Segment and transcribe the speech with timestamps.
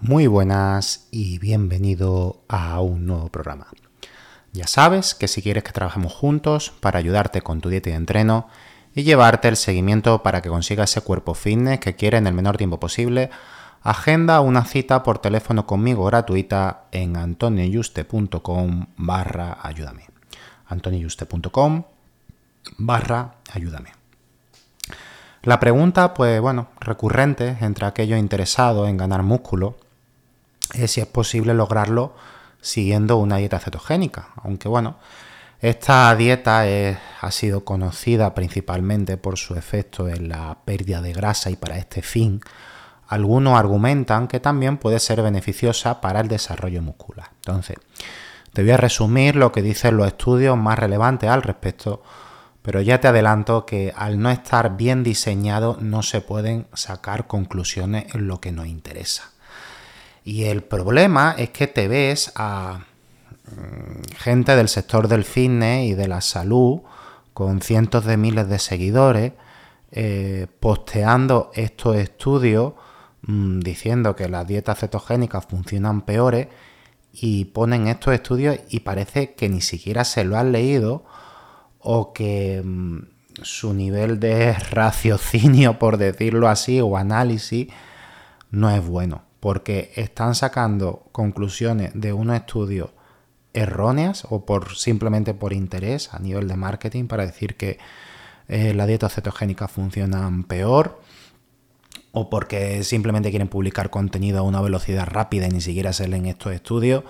[0.00, 3.66] Muy buenas y bienvenido a un nuevo programa.
[4.52, 8.46] Ya sabes que si quieres que trabajemos juntos para ayudarte con tu dieta y entreno
[8.94, 12.56] y llevarte el seguimiento para que consigas ese cuerpo fitness que quieres en el menor
[12.56, 13.30] tiempo posible,
[13.82, 20.06] agenda una cita por teléfono conmigo gratuita en antonioyuste.com barra ayúdame.
[20.68, 21.82] antonioyuste.com
[22.76, 23.90] barra ayúdame.
[25.42, 29.76] La pregunta, pues bueno, recurrente entre aquellos interesados en ganar músculo
[30.74, 32.14] es si es posible lograrlo
[32.60, 34.30] siguiendo una dieta cetogénica.
[34.42, 34.98] Aunque bueno,
[35.60, 36.64] esta dieta
[37.20, 42.02] ha sido conocida principalmente por su efecto en la pérdida de grasa y para este
[42.02, 42.40] fin,
[43.08, 47.30] algunos argumentan que también puede ser beneficiosa para el desarrollo muscular.
[47.36, 47.78] Entonces,
[48.52, 52.02] te voy a resumir lo que dicen los estudios más relevantes al respecto,
[52.62, 58.14] pero ya te adelanto que al no estar bien diseñado no se pueden sacar conclusiones
[58.14, 59.30] en lo que nos interesa.
[60.28, 62.80] Y el problema es que te ves a
[63.46, 66.82] mm, gente del sector del fitness y de la salud
[67.32, 69.32] con cientos de miles de seguidores
[69.90, 72.74] eh, posteando estos estudios
[73.22, 76.48] mm, diciendo que las dietas cetogénicas funcionan peores
[77.10, 81.06] y ponen estos estudios y parece que ni siquiera se lo han leído
[81.78, 82.98] o que mm,
[83.40, 87.68] su nivel de raciocinio, por decirlo así, o análisis
[88.50, 92.90] no es bueno porque están sacando conclusiones de unos estudios
[93.52, 97.78] erróneas o por simplemente por interés a nivel de marketing para decir que
[98.48, 101.00] eh, la dieta cetogénica funciona peor
[102.12, 106.26] o porque simplemente quieren publicar contenido a una velocidad rápida y ni siquiera se leen
[106.26, 107.04] estos estudios.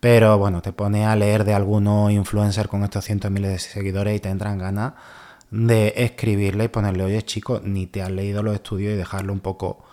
[0.00, 3.58] Pero bueno, te pone a leer de algunos influencers con estos cientos de miles de
[3.58, 4.92] seguidores y te entran ganas
[5.50, 9.40] de escribirle y ponerle, oye chicos, ni te has leído los estudios y dejarlo un
[9.40, 9.87] poco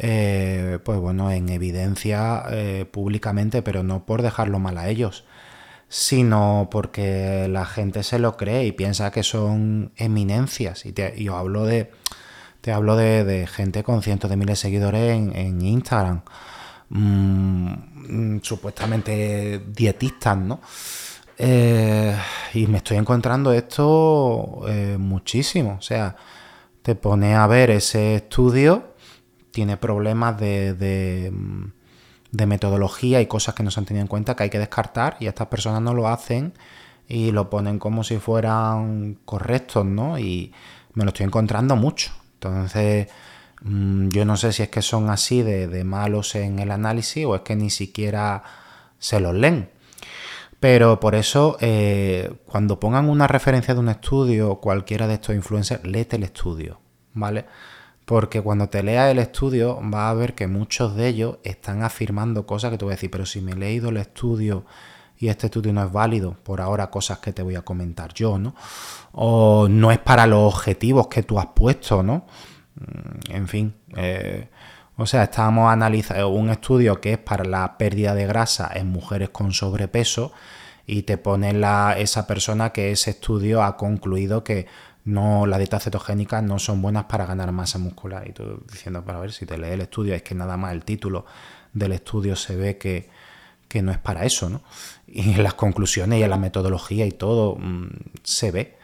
[0.00, 5.24] eh, pues bueno, en evidencia eh, públicamente, pero no por dejarlo mal a ellos,
[5.88, 10.86] sino porque la gente se lo cree y piensa que son eminencias.
[10.86, 11.90] Y te, hablo de,
[12.60, 16.22] te hablo de, gente con cientos de miles de seguidores en, Instagram,
[16.90, 20.60] mm, supuestamente dietistas, ¿no?
[21.38, 22.16] Eh,
[22.54, 24.64] y me estoy encontrando esto
[24.98, 25.76] muchísimo.
[25.78, 26.14] O sea,
[26.82, 28.87] te pone a ver ese estudio
[29.58, 31.32] tiene problemas de,
[32.30, 35.26] metodología y cosas que no se han tenido en cuenta que hay que descartar y
[35.26, 36.52] estas personas no lo hacen
[37.08, 40.16] y lo ponen como si fueran correctos, ¿no?
[40.16, 40.52] Y
[40.94, 42.12] me lo estoy encontrando mucho.
[42.34, 43.08] Entonces,
[43.62, 47.34] mm, yo no sé si es que son así de, malos en el análisis o
[47.34, 48.44] es que ni siquiera
[49.00, 49.70] se los leen.
[50.60, 55.84] Pero por eso, eh, cuando pongan una referencia de un estudio, cualquiera de estos influencers,
[55.84, 56.80] léete el estudio,
[57.12, 57.46] ¿vale?
[58.08, 62.46] Porque cuando te leas el estudio vas a ver que muchos de ellos están afirmando
[62.46, 64.64] cosas que te voy a decir, pero si me he leído el estudio
[65.18, 68.38] y este estudio no es válido, por ahora cosas que te voy a comentar yo,
[68.38, 68.54] ¿no?
[69.12, 72.24] O no es para los objetivos que tú has puesto, ¿no?
[72.76, 74.48] Mm, en fin, eh,
[74.96, 79.28] o sea, estábamos analizando un estudio que es para la pérdida de grasa en mujeres
[79.28, 80.32] con sobrepeso
[80.86, 84.66] y te pone la, esa persona que ese estudio ha concluido que
[85.08, 88.28] no, las dietas cetogénicas no son buenas para ganar masa muscular.
[88.28, 90.84] Y tú diciendo, para ver si te lees el estudio, es que nada más el
[90.84, 91.24] título
[91.72, 93.08] del estudio se ve que,
[93.82, 94.60] no es para eso, ¿no?
[95.06, 97.88] Y en las conclusiones y en la metodología y todo mm,
[98.22, 98.76] se ve.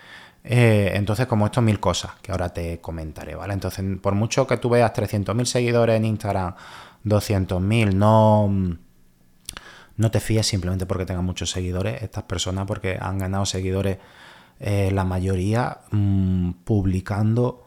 [0.44, 3.53] Eh, entonces, como esto, mil cosas que ahora te comentaré, ¿vale?
[3.53, 6.55] Entonces, por mucho que tú veas 300.000 seguidores en Instagram,
[7.05, 8.79] 200.000, no,
[9.97, 12.03] no te fíes simplemente porque tengan muchos seguidores.
[12.03, 13.99] Estas personas, porque han ganado seguidores
[14.61, 17.65] eh, la mayoría mm, publicando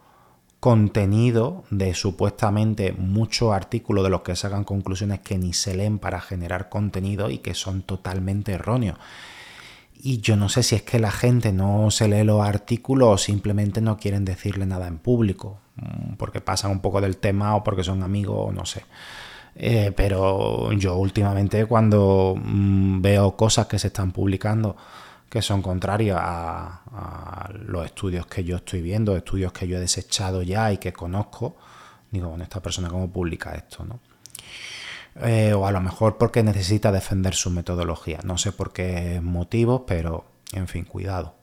[0.60, 6.20] contenido de supuestamente muchos artículos de los que sacan conclusiones que ni se leen para
[6.20, 8.98] generar contenido y que son totalmente erróneos.
[10.00, 13.18] Y yo no sé si es que la gente no se lee los artículos o
[13.18, 17.64] simplemente no quieren decirle nada en público, mm, porque pasan un poco del tema o
[17.64, 18.84] porque son amigos o no sé.
[19.56, 24.76] Eh, pero yo últimamente cuando mm, veo cosas que se están publicando
[25.30, 30.42] que son contrarias a, los estudios que yo estoy viendo, estudios que yo he desechado
[30.42, 31.58] ya y que conozco,
[32.12, 34.00] digo, bueno, esta persona cómo publica esto, ¿no?
[35.22, 38.20] Eh, o a lo mejor porque necesita defender su metodología.
[38.24, 41.34] No sé por qué motivos, pero en fin, cuidado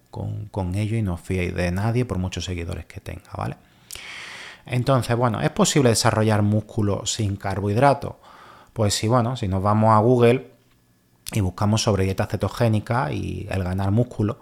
[0.50, 3.56] con, ello y no os de nadie por muchos seguidores que tenga, ¿vale?
[4.66, 8.14] Entonces, bueno, ¿es posible desarrollar músculo sin carbohidratos?
[8.72, 10.53] Pues sí, bueno, si nos vamos a Google
[11.32, 14.40] y buscamos sobre dieta cetogénica y el ganar músculo,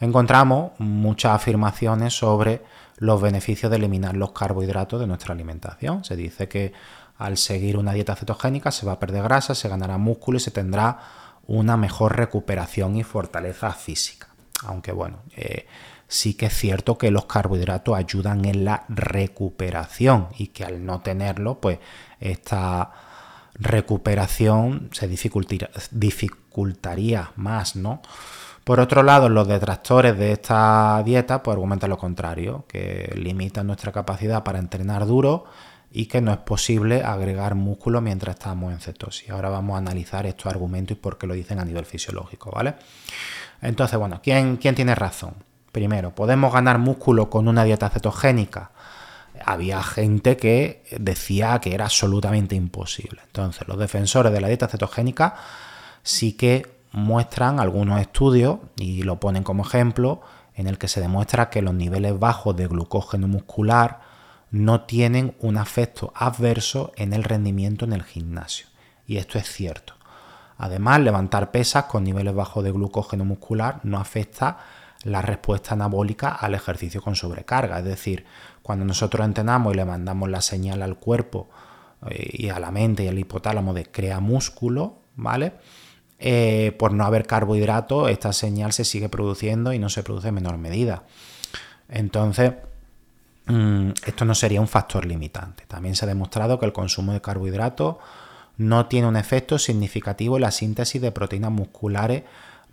[0.00, 2.62] encontramos muchas afirmaciones sobre
[2.96, 6.04] los beneficios de eliminar los carbohidratos de nuestra alimentación.
[6.04, 6.72] Se dice que
[7.18, 10.50] al seguir una dieta cetogénica se va a perder grasa, se ganará músculo y se
[10.50, 10.98] tendrá
[11.46, 14.28] una mejor recuperación y fortaleza física.
[14.66, 15.66] Aunque bueno, eh,
[16.08, 21.00] sí que es cierto que los carbohidratos ayudan en la recuperación y que al no
[21.00, 21.78] tenerlo, pues
[22.20, 22.92] esta
[23.54, 28.02] recuperación se dificultaría más, ¿no?
[28.64, 33.92] Por otro lado, los detractores de esta dieta pues argumentan lo contrario, que limitan nuestra
[33.92, 35.44] capacidad para entrenar duro
[35.90, 39.30] y que no es posible agregar músculo mientras estamos en cetosis.
[39.30, 42.74] Ahora vamos a analizar estos argumentos y por qué lo dicen a nivel fisiológico, ¿vale?
[43.60, 45.34] Entonces, bueno, ¿quién, quién tiene razón?
[45.70, 48.70] Primero, ¿podemos ganar músculo con una dieta cetogénica?
[49.44, 53.20] Había gente que decía que era absolutamente imposible.
[53.26, 55.34] Entonces, los defensores de la dieta cetogénica
[56.02, 60.20] sí que muestran algunos estudios y lo ponen como ejemplo
[60.54, 64.00] en el que se demuestra que los niveles bajos de glucógeno muscular
[64.52, 68.66] no tienen un efecto adverso en el rendimiento en el gimnasio.
[69.06, 69.94] Y esto es cierto.
[70.56, 74.58] Además, levantar pesas con niveles bajos de glucógeno muscular no afecta
[75.04, 77.78] la respuesta anabólica al ejercicio con sobrecarga.
[77.78, 78.24] Es decir,
[78.62, 81.48] cuando nosotros entrenamos y le mandamos la señal al cuerpo
[82.10, 85.54] eh, y a la mente y al hipotálamo de crea músculo, ¿vale?
[86.18, 90.34] Eh, por no haber carbohidratos, esta señal se sigue produciendo y no se produce en
[90.34, 91.04] menor medida.
[91.88, 92.52] Entonces,
[93.46, 95.64] Mm, esto no sería un factor limitante.
[95.66, 97.96] También se ha demostrado que el consumo de carbohidratos
[98.56, 102.22] no tiene un efecto significativo en la síntesis de proteínas musculares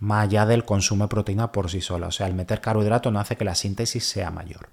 [0.02, 2.08] más allá del consumo de proteína por sí sola.
[2.08, 4.68] O sea, el meter carbohidratos no hace que la síntesis sea mayor.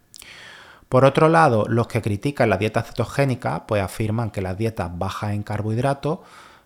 [0.89, 5.33] Por otro lado, los que critican la dieta cetogénica pues afirman que las dietas bajas
[5.33, 6.19] en carbohidratos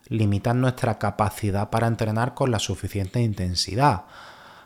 [0.08, 4.04] limitan nuestra capacidad para entrenar con la suficiente intensidad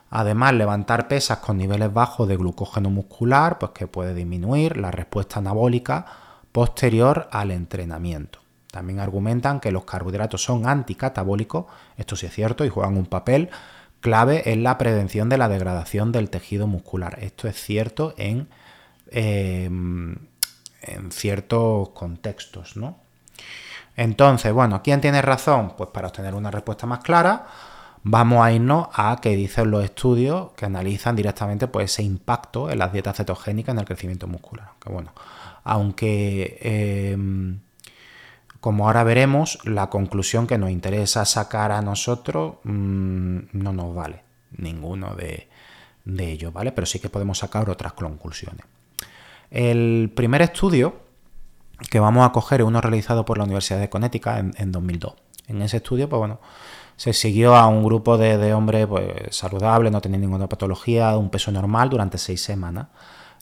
[0.09, 5.39] Además, levantar pesas con niveles bajos de glucógeno muscular, pues que puede disminuir la respuesta
[5.39, 6.05] anabólica
[6.51, 8.39] posterior al entrenamiento.
[8.71, 11.65] También argumentan que los carbohidratos son anticatabólicos,
[11.97, 13.49] esto sí es cierto, y juegan un papel
[14.07, 17.17] clave en la prevención de la degradación del tejido muscular.
[17.21, 18.47] Esto es cierto en,
[19.11, 20.15] em,
[20.81, 22.99] en ciertos contextos, ¿no?
[23.97, 25.73] Entonces, bueno, ¿quién tiene razón?
[25.77, 27.47] Pues para obtener una respuesta más clara,
[28.03, 32.79] vamos a irnos a que dicen los estudios que analizan directamente pues, ese impacto en
[32.79, 34.69] las dietas cetogénicas en el crecimiento muscular.
[34.79, 35.11] Que bueno,
[35.65, 37.59] aunque em,
[38.59, 44.23] como ahora veremos, la conclusión que nos interesa sacar a nosotros mm, no nos vale
[44.57, 45.49] ninguno de,
[46.05, 46.71] ellos, ¿vale?
[46.71, 48.65] Pero sí que podemos sacar otras conclusiones.
[49.51, 50.95] El primer estudio
[51.89, 55.13] que vamos a coger es uno realizado por la Universidad de Connecticut en, en 2002.
[55.47, 56.39] En ese estudio, pues bueno,
[56.97, 61.51] se siguió a un grupo de, hombres pues, saludables, no tenían ninguna patología, un peso
[61.51, 62.87] normal durante seis semanas.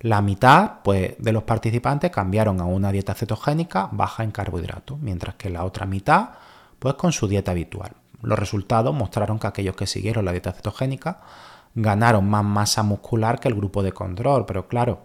[0.01, 5.35] La mitad pues, de los participantes cambiaron a una dieta cetogénica baja en carbohidratos, mientras
[5.35, 6.31] que la otra mitad
[6.79, 7.91] pues, con su dieta habitual.
[8.21, 11.21] Los resultados mostraron que aquellos que siguieron la dieta cetogénica
[11.75, 15.03] ganaron más masa muscular que el grupo de control, pero claro,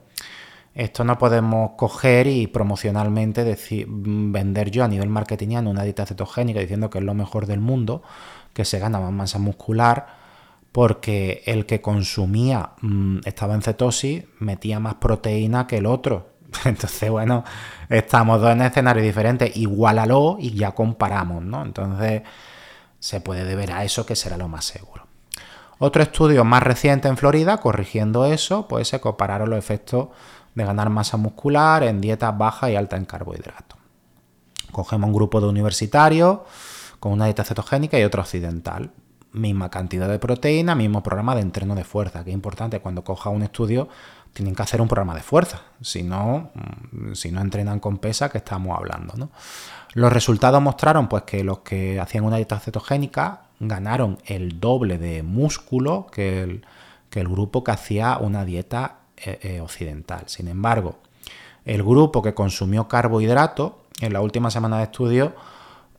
[0.74, 6.60] esto no podemos coger y promocionalmente decir, vender yo a nivel marketingiano una dieta cetogénica
[6.60, 8.02] diciendo que es lo mejor del mundo,
[8.54, 10.19] que se gana más masa muscular
[10.72, 16.30] porque el que consumía mm, estaba en cetosis, metía más proteína que el otro.
[16.64, 17.44] Entonces, bueno,
[17.88, 21.62] estamos dos en escenarios diferentes, igualalo y ya comparamos, ¿no?
[21.62, 22.22] Entonces,
[22.98, 25.06] se puede deber a eso que será lo más seguro.
[25.78, 30.08] Otro estudio más reciente en Florida, corrigiendo eso, pues se compararon los efectos
[30.54, 33.78] de ganar masa muscular en dietas bajas y alta en carbohidratos.
[34.70, 36.40] Cogemos un grupo de universitarios,
[37.00, 38.92] con una dieta cetogénica y otra occidental.
[39.32, 43.30] Misma cantidad de proteína, mismo programa de entreno de fuerza, que es importante cuando coja
[43.30, 43.88] un estudio
[44.32, 48.28] tienen que hacer un programa de fuerza, si no, mm, si no entrenan con pesa
[48.28, 49.14] que estamos hablando.
[49.16, 49.30] ¿no?
[49.94, 55.22] Los resultados mostraron pues, que los que hacían una dieta cetogénica ganaron el doble de
[55.22, 56.66] músculo que el,
[57.10, 60.24] que el grupo que hacía una dieta eh, eh, occidental.
[60.26, 60.98] Sin embargo,
[61.64, 65.34] el grupo que consumió carbohidrato en la última semana de estudio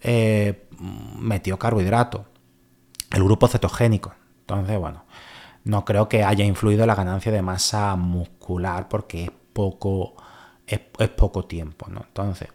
[0.01, 0.67] eh,
[1.19, 2.25] metió carbohidrato.
[3.11, 4.13] El grupo cetogénico.
[4.41, 5.05] Entonces, bueno,
[5.63, 10.15] no creo que haya influido la ganancia de masa muscular porque es poco,
[10.65, 11.87] es, poco tiempo.
[11.89, 12.01] ¿no?
[12.07, 12.49] Entonces,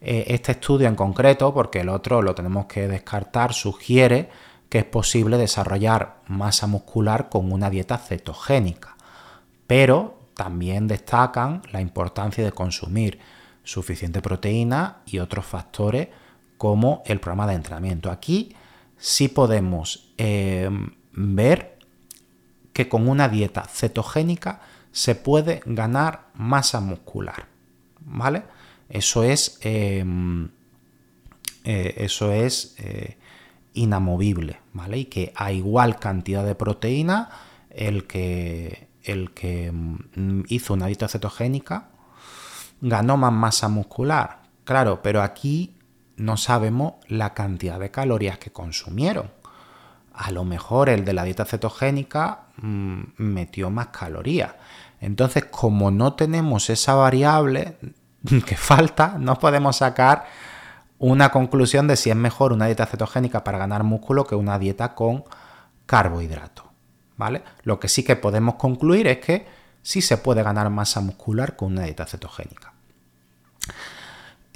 [0.00, 4.28] este estudio en concreto, porque el otro lo tenemos que descartar, sugiere
[4.68, 8.96] que es posible desarrollar masa muscular con una dieta cetogénica,
[9.66, 13.18] pero también destacan la importancia de consumir
[13.64, 16.08] suficiente proteína y otros factores
[16.56, 18.10] como el programa de entrenamiento.
[18.10, 18.54] Aquí
[18.98, 20.68] sí podemos eh,
[21.12, 21.78] ver
[22.72, 24.60] que con una dieta cetogénica
[24.92, 27.46] se puede ganar masa muscular.
[28.00, 28.44] ¿Vale?
[28.88, 29.58] Eso es.
[29.62, 30.04] Eh,
[31.64, 32.76] eh, eso es
[33.74, 34.98] inamovible, ¿vale?
[34.98, 37.28] Y que a igual cantidad de proteína,
[37.70, 41.90] el que, el que mm, hizo una dieta cetogénica
[42.80, 44.42] ganó más masa muscular.
[44.64, 45.77] Claro, pero aquí
[46.18, 49.30] no sabemos la cantidad de calorías que consumieron.
[50.12, 54.52] A lo mejor el de la dieta cetogénica mm, metió más calorías.
[55.00, 57.76] Entonces, como no tenemos esa variable
[58.46, 60.26] que falta, no podemos sacar
[60.98, 64.94] una conclusión de si es mejor una dieta cetogénica para ganar músculo que una dieta
[64.94, 65.24] con
[65.86, 66.66] carbohidratos.
[67.16, 67.42] ¿Vale?
[67.62, 69.46] Lo que sí que podemos concluir es que
[69.82, 72.72] sí se puede ganar masa muscular con una dieta cetogénica.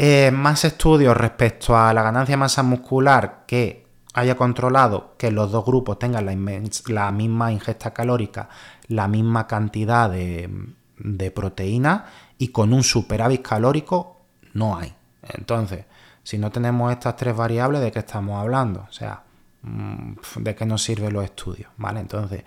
[0.05, 5.53] Eh, más estudios respecto a la ganancia de masa muscular que haya controlado que los
[5.53, 8.49] dos grupos tengan la, misma ingesta calórica,
[8.89, 10.51] la misma cantidad de,
[10.99, 12.07] de proteína
[12.37, 14.23] y con un superávit calórico
[14.55, 14.93] no hay.
[15.23, 15.85] Entonces,
[16.25, 18.85] si no tenemos estas tres variables, ¿de qué estamos hablando?
[18.91, 19.23] O sea,
[19.63, 21.71] mm, ¿de qué nos sirven los estudios?
[21.77, 22.01] ¿Vale?
[22.01, 22.43] Entonces,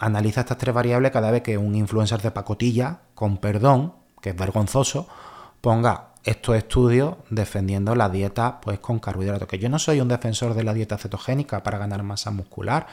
[0.00, 4.36] analiza estas tres variables cada vez que un influencer de pacotilla, con perdón, que es
[4.36, 5.06] vergonzoso,
[5.60, 9.46] ponga estos estudios defendiendo la dieta pues con carbohidratos.
[9.46, 12.86] Que yo no soy un defensor de la dieta cetogénica para ganar masa muscular,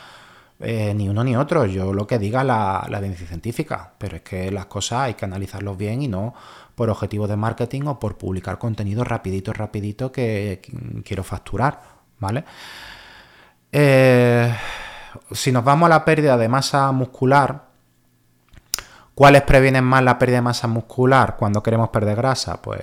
[0.60, 1.66] eh, ni uno ni otro.
[1.66, 5.26] Yo lo que diga la, la evidencia científica, pero es que las cosas hay que
[5.26, 6.34] analizarlos bien y no
[6.76, 10.62] por objetivos de marketing o por publicar contenido rapidito, rapidito que
[11.06, 11.82] quiero facturar,
[12.20, 12.44] ¿vale?
[13.72, 14.54] Eh,
[15.32, 17.66] si nos vamos a la pérdida de masa muscular,
[19.16, 22.62] ¿cuáles previenen más la pérdida de masa muscular cuando queremos perder grasa?
[22.62, 22.82] Pues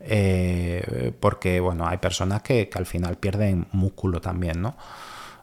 [0.00, 4.76] eh, porque, bueno, hay personas que, al final pierden músculo también, ¿no?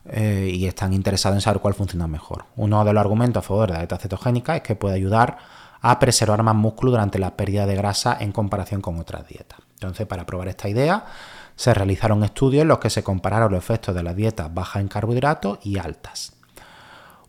[0.06, 2.46] Eh, y están interesados en saber cuál funciona mejor.
[2.56, 5.38] Uno de los argumentos a favor de la dieta cetogénica es que puede ayudar
[5.82, 9.60] a preservar más músculo durante la pérdida de grasa en comparación con otras dietas.
[9.76, 11.06] Entonces, para probar esta idea,
[11.56, 14.88] se realizaron estudios en los que se compararon los efectos de las dietas bajas en
[14.88, 16.34] carbohidratos y altas.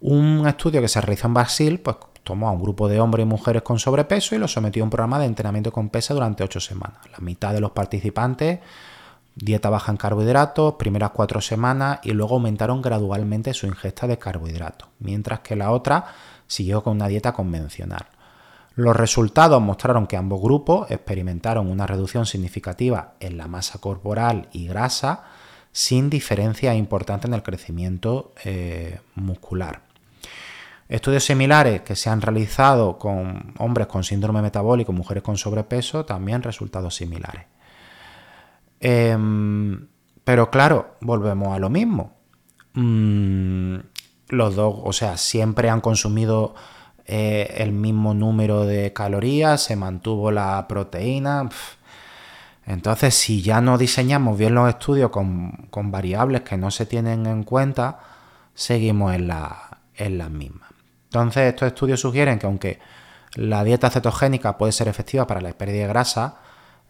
[0.01, 3.29] Un estudio que se realizó en Brasil, pues tomó a un grupo de hombres y
[3.29, 6.59] mujeres con sobrepeso y los sometió a un programa de entrenamiento con pesa durante ocho
[6.59, 6.99] semanas.
[7.13, 8.61] La mitad de los participantes,
[9.37, 14.89] dieta baja en carbohidratos, primeras cuatro semanas y luego aumentaron gradualmente su ingesta de carbohidratos,
[14.99, 16.07] mientras que la otra
[16.47, 18.07] siguió con una dieta convencional.
[18.75, 24.67] Los resultados mostraron que ambos grupos experimentaron una reducción significativa en la masa corporal y
[24.67, 25.25] grasa
[25.71, 29.84] sin diferencia importante en el crecimiento eh, muscular.
[30.89, 36.43] Estudios similares que se han realizado con hombres con síndrome metabólico, mujeres con sobrepeso, también
[36.43, 37.47] resultados similares.
[38.81, 39.87] Em,
[40.25, 42.13] pero claro, volvemos a lo mismo.
[42.75, 43.77] Mm,
[44.29, 46.55] los dos, o sea, siempre han consumido
[47.07, 51.49] eh, el mismo número de calorías, se mantuvo la proteína.
[52.67, 57.43] Entonces, si ya no diseñamos bien los estudios con, variables que no se tienen en
[57.45, 58.01] cuenta,
[58.55, 60.74] seguimos en, la, en las mismas.
[61.15, 62.81] Entonces, estos estudios sugieren que aunque
[63.37, 66.39] la dieta cetogénica puede ser efectiva para la pérdida de grasa,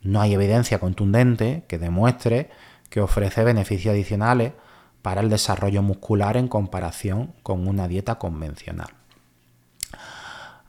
[0.01, 2.49] no hay evidencia contundente que demuestre
[2.89, 4.53] que ofrece beneficios adicionales
[5.03, 8.89] para el desarrollo muscular en comparación con una dieta convencional.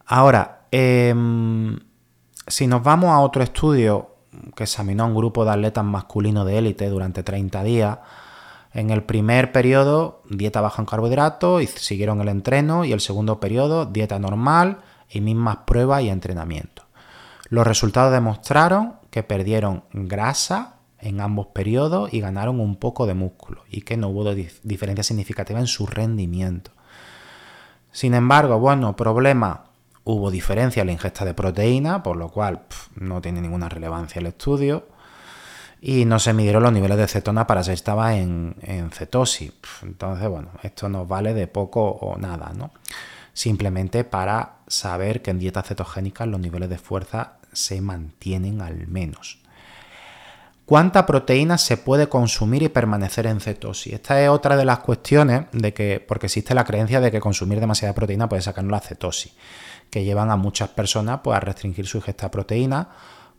[0.05, 1.79] Ahora, em,
[2.47, 4.17] si nos vamos a otro estudio
[4.53, 7.99] que examinó a un grupo de atletas masculinos de élite durante 30 días,
[8.75, 13.39] en el primer periodo, dieta baja en carbohidratos y siguieron el entreno, y el segundo
[13.39, 14.79] periodo, dieta normal
[15.09, 16.83] y mismas pruebas y entrenamiento.
[17.47, 23.63] Los resultados demostraron que perdieron grasa en ambos periodos y ganaron un poco de músculo
[23.69, 26.71] y que no hubo diferencia significativa en su rendimiento.
[27.93, 29.65] Sin embargo, bueno, problema,
[30.03, 32.63] hubo diferencia en la ingesta de proteína, por lo cual
[32.95, 34.87] no tiene ninguna relevancia el estudio.
[35.87, 38.55] Y no se midieron los niveles de cetona para si estaba en,
[38.91, 39.51] cetosis.
[39.83, 42.71] Entonces, bueno, esto nos vale de poco o nada, ¿no?
[43.33, 49.37] Simplemente para saber que en dietas cetogénicas los niveles de fuerza se mantienen al menos.
[50.65, 53.93] ¿Cuánta proteína se puede consumir y permanecer en cetosis?
[53.93, 57.59] Esta es otra de las cuestiones de que, porque existe la creencia de que consumir
[57.59, 59.33] demasiada proteína puede sacarnos la cetosis
[59.91, 62.89] que llevan a muchas personas pues, a restringir su ingesta de proteína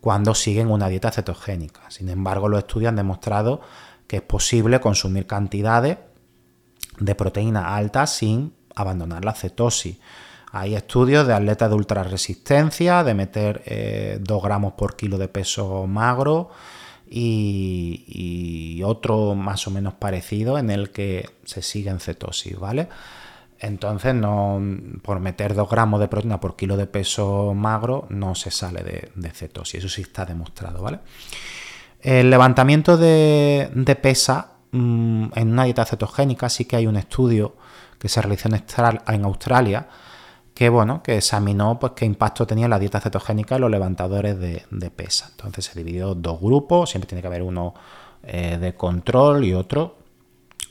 [0.06, 1.80] cuando siguen una dieta cetogénica.
[1.88, 3.60] Sin embargo, los estudios han demostrado
[4.06, 5.98] que es posible consumir cantidades
[7.00, 9.98] de proteína altas sin abandonar la cetosis.
[10.52, 15.26] Hay estudios de atletas de ultra resistencia, de meter 2 eh, gramos por kilo de
[15.26, 16.50] peso magro
[17.10, 22.88] y, y, otro más o menos parecido en el que se sigue en cetosis, ¿vale?
[23.58, 24.60] Entonces, no,
[25.02, 29.30] por meter 2 gramos de proteína por kilo de peso magro, no se sale de,
[29.30, 29.78] cetosis.
[29.78, 31.00] Eso sí está demostrado, ¿vale?
[32.00, 37.56] El levantamiento de, pesa mm, en una dieta cetogénica sí que hay un estudio
[37.98, 39.88] que se realizó en Australia
[40.56, 44.90] que bueno, que examinó pues, qué impacto tenía la dieta cetogénica en los levantadores de,
[44.90, 45.28] pesa.
[45.30, 47.74] Entonces se dividió dos grupos, siempre tiene que haber uno
[48.22, 50.05] eh, de control y otro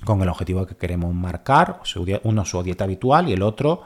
[0.04, 1.82] con el objetivo que queremos marcar,
[2.24, 3.84] uno su dieta habitual y el otro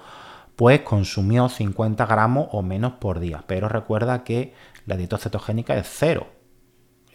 [0.56, 3.44] pues consumió 50 gramos o menos por día.
[3.48, 4.54] Pero recuerda que
[4.86, 6.28] la dieta cetogénica es cero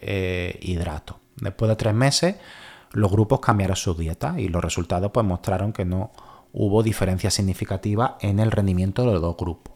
[0.01, 1.19] eh, hidrato.
[1.35, 2.35] Después de tres meses
[2.91, 6.11] los grupos cambiaron su dieta y los resultados pues mostraron que no
[6.53, 9.74] hubo diferencia significativa en el rendimiento de los dos grupos.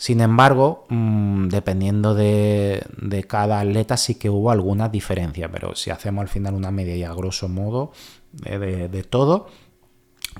[0.00, 2.82] Sin embargo, mm, dependiendo de,
[3.28, 7.04] cada atleta sí que hubo alguna diferencia, pero si hacemos al final una media y
[7.04, 7.92] a grosso modo
[8.32, 9.48] de, de todo,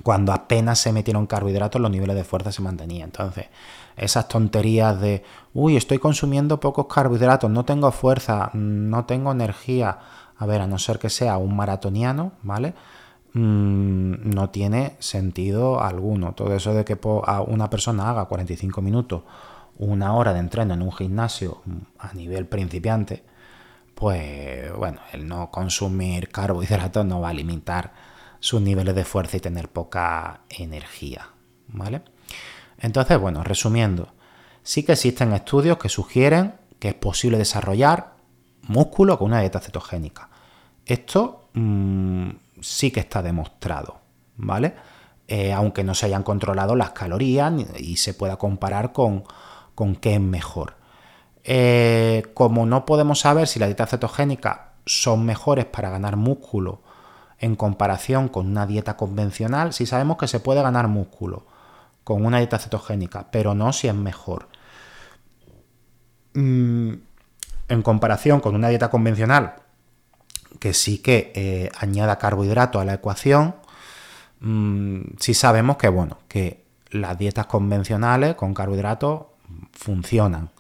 [0.03, 3.11] cuando apenas se metieron carbohidratos los niveles de fuerza se mantenían.
[3.11, 3.49] Entonces,
[3.99, 9.99] esas tonterías de, uy, estoy consumiendo pocos carbohidratos, no tengo fuerza, no tengo energía,
[10.39, 12.73] a ver, a no ser que sea un maratoniano, ¿vale?
[13.33, 16.33] Mm, no tiene sentido alguno.
[16.33, 16.99] Todo eso de que
[17.47, 19.23] una persona haga 45 minutos,
[19.81, 23.25] una hora de entreno en un gimnasio mm, a nivel principiante,
[23.95, 27.93] pues bueno, el no consumir carbohidratos no va a limitar
[28.41, 31.29] sus niveles de fuerza y tener poca energía,
[31.69, 32.03] ¿vale?
[32.79, 34.13] Entonces, bueno, resumiendo,
[34.63, 38.15] sí que existen estudios que sugieren que es posible desarrollar
[38.63, 40.29] músculo con una dieta cetogénica.
[40.87, 44.01] Esto mm, sí que está demostrado,
[44.37, 44.75] ¿vale?
[45.27, 49.25] Eh, aunque no se hayan controlado las calorías y se pueda comparar con,
[49.81, 50.75] con qué es mejor.
[51.43, 56.83] Eh, como no podemos saber si las dietas cetogénicas son mejores para ganar músculo
[57.39, 61.47] en comparación con una dieta convencional, si sabemos que se puede ganar músculo
[62.05, 64.49] con una dieta cetogénica, pero no si es mejor.
[66.35, 66.93] Mm,
[67.69, 69.55] en comparación con una dieta convencional,
[70.59, 73.55] que sí que eh, añada carbohidratos a la ecuación,
[74.41, 79.30] mm, sí sabemos que, bueno, que las dietas convencionales con carbohidratos
[79.73, 80.51] funcionan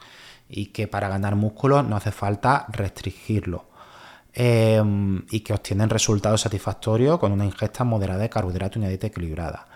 [0.48, 3.66] y que para ganar músculo no hace falta restringirlo
[4.32, 9.06] em, y que obtienen resultados satisfactorios con una ingesta moderada de carbohidratos y una dieta
[9.06, 9.66] equilibrada.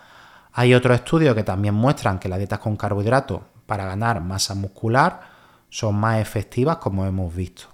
[0.52, 5.20] Hay otros estudios que también muestran que las dietas con carbohidratos para ganar masa muscular
[5.68, 7.64] son más efectivas como hemos visto.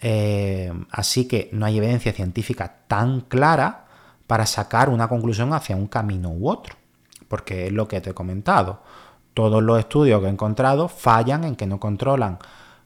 [0.00, 3.86] Eh, así que no hay evidencia científica tan clara
[4.26, 6.74] para sacar una conclusión hacia un camino u otro,
[7.28, 8.82] porque es lo que te he comentado.
[9.34, 12.38] Todos los estudios que he encontrado fallan en que no controlan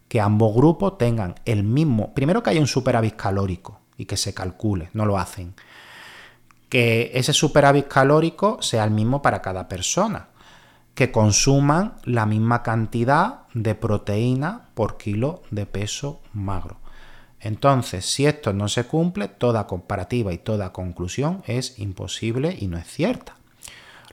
[0.08, 4.32] que ambos grupos tengan el mismo, primero que haya un superávit calórico y que se
[4.32, 5.54] calcule, no lo hacen.
[6.70, 10.28] Que ese superávit calórico sea el mismo para cada persona,
[10.94, 16.78] que consuman la misma cantidad de proteína por kilo de peso magro.
[17.40, 22.78] Entonces, si esto no se cumple, toda comparativa y toda conclusión es imposible y no
[22.78, 23.37] es cierta.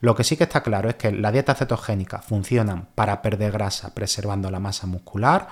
[0.01, 3.93] Lo que sí que está claro es que la dieta cetogénica funcionan para perder grasa
[3.93, 5.47] preservando la masa muscular,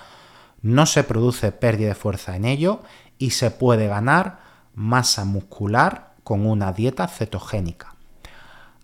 [0.61, 2.81] no se produce pérdida de fuerza en ello
[3.17, 4.39] y se puede ganar
[4.75, 7.95] masa muscular con una dieta cetogénica.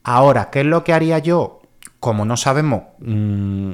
[0.04, 1.62] Ahora, ¿qué es lo que haría yo?
[2.00, 3.74] Como no sabemos mm,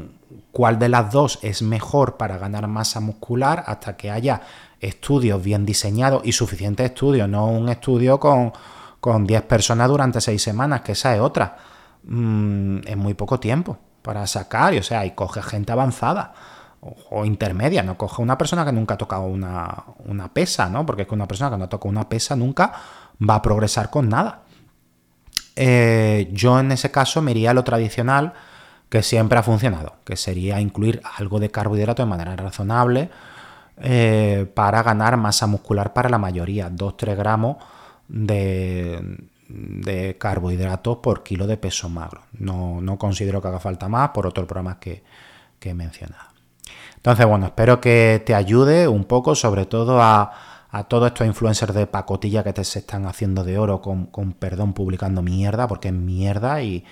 [0.51, 4.41] cuál de las dos es mejor para ganar masa muscular hasta que haya
[4.79, 8.53] estudios bien diseñados y suficientes estudios, no un estudio con,
[8.99, 11.57] con 10 personas durante 6 semanas, que esa es otra.
[12.07, 16.33] Mm, es muy poco tiempo para sacar, y, o sea, y coge gente avanzada
[17.09, 20.85] o, intermedia, no coge una persona que nunca ha tocado una, pesa, ¿no?
[20.85, 22.73] Porque es que una persona que no toca una pesa nunca
[23.27, 24.43] va a progresar con nada.
[25.55, 28.33] Eh, yo en ese caso me lo tradicional,
[28.89, 33.09] que siempre ha funcionado, que sería incluir algo de carbohidrato de manera razonable
[33.77, 37.57] eh, para ganar masa muscular para la mayoría, 2-3 gramos
[38.07, 42.21] de, de carbohidratos por kilo de peso magro.
[42.33, 45.03] No, considero que haga falta más por otros programas que,
[45.59, 46.35] que he mencionado.
[47.05, 50.31] Entonces, bueno, espero que te ayude un poco, sobre todo a,
[50.89, 55.21] todos estos influencers de pacotilla que te se están haciendo de oro con, perdón publicando
[55.21, 56.83] mierda, porque es mierda, y,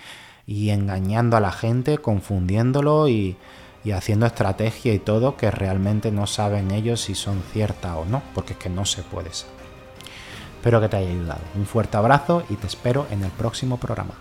[0.46, 3.38] engañando a la gente, confundiéndolo y,
[3.84, 8.22] y, haciendo estrategia y todo que realmente no saben ellos si son ciertas o no,
[8.36, 9.53] porque es que no se puede saber.
[10.64, 11.42] Espero que te haya ayudado.
[11.56, 14.14] Un fuerte abrazo y te espero en el próximo programa.